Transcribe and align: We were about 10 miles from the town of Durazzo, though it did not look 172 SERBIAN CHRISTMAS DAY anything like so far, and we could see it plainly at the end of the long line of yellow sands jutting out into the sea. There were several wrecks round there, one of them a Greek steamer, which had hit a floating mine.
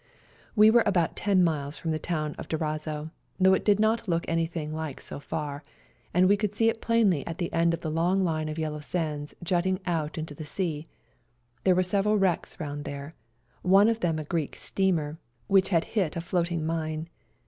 We 0.55 0.71
were 0.71 0.81
about 0.87 1.15
10 1.15 1.43
miles 1.43 1.77
from 1.77 1.91
the 1.91 1.99
town 1.99 2.33
of 2.39 2.47
Durazzo, 2.47 3.11
though 3.39 3.53
it 3.53 3.63
did 3.63 3.79
not 3.79 4.07
look 4.07 4.25
172 4.27 4.51
SERBIAN 4.51 4.73
CHRISTMAS 4.73 4.73
DAY 4.73 4.75
anything 4.75 4.75
like 4.75 4.99
so 4.99 5.19
far, 5.19 5.63
and 6.11 6.27
we 6.27 6.35
could 6.37 6.55
see 6.55 6.69
it 6.69 6.81
plainly 6.81 7.27
at 7.27 7.37
the 7.37 7.53
end 7.53 7.75
of 7.75 7.81
the 7.81 7.91
long 7.91 8.23
line 8.23 8.49
of 8.49 8.57
yellow 8.57 8.79
sands 8.79 9.35
jutting 9.43 9.79
out 9.85 10.17
into 10.17 10.33
the 10.33 10.43
sea. 10.43 10.87
There 11.65 11.75
were 11.75 11.83
several 11.83 12.17
wrecks 12.17 12.59
round 12.59 12.83
there, 12.83 13.11
one 13.61 13.87
of 13.89 13.99
them 13.99 14.17
a 14.17 14.23
Greek 14.23 14.55
steamer, 14.55 15.19
which 15.45 15.69
had 15.69 15.83
hit 15.93 16.15
a 16.15 16.21
floating 16.21 16.65
mine. 16.65 17.07